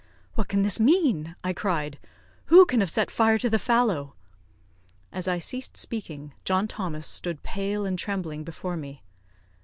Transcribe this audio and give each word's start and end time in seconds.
"What 0.33 0.47
can 0.47 0.63
this 0.63 0.79
mean?" 0.79 1.35
I 1.43 1.53
cried, 1.53 1.99
"Who 2.45 2.65
can 2.65 2.79
have 2.79 2.89
set 2.89 3.11
fire 3.11 3.37
to 3.37 3.51
the 3.51 3.59
fallow?" 3.59 4.15
As 5.11 5.27
I 5.27 5.37
ceased 5.37 5.77
speaking, 5.77 6.33
John 6.43 6.67
Thomas 6.67 7.05
stood 7.05 7.43
pale 7.43 7.85
and 7.85 7.99
trembling 7.99 8.43
before 8.43 8.77
me. 8.77 9.03